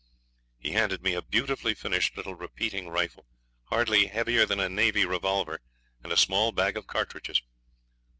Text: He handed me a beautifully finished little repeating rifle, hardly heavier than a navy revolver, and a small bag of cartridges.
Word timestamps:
He 0.57 0.71
handed 0.71 1.03
me 1.03 1.13
a 1.13 1.21
beautifully 1.21 1.75
finished 1.75 2.17
little 2.17 2.33
repeating 2.33 2.89
rifle, 2.89 3.27
hardly 3.65 4.07
heavier 4.07 4.47
than 4.47 4.59
a 4.59 4.67
navy 4.67 5.05
revolver, 5.05 5.61
and 6.03 6.11
a 6.11 6.17
small 6.17 6.51
bag 6.51 6.75
of 6.75 6.87
cartridges. 6.87 7.43